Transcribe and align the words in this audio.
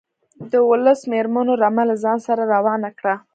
د 0.51 0.53
اوولس 0.63 1.01
مېرمنو 1.11 1.53
رمه 1.61 1.83
له 1.89 1.95
ځان 2.03 2.17
سره 2.27 2.43
روانه 2.53 2.89
کړه. 2.99 3.15